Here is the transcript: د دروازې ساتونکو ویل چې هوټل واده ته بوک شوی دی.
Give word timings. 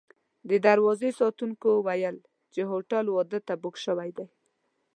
د 0.49 0.51
دروازې 0.67 1.09
ساتونکو 1.19 1.69
ویل 1.87 2.17
چې 2.53 2.61
هوټل 2.71 3.05
واده 3.11 3.39
ته 3.47 3.53
بوک 3.61 3.75
شوی 3.85 4.09
دی. 4.17 4.27